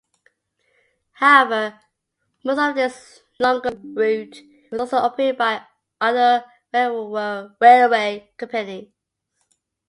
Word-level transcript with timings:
However 1.11 1.79
most 2.43 2.57
of 2.57 2.73
this 2.73 3.19
longer 3.39 3.69
route 3.83 4.35
was 4.71 4.79
always 4.93 4.93
operated 4.93 5.37
by 5.37 5.63
other 6.01 6.43
railway 6.73 8.31
companies. 8.35 8.89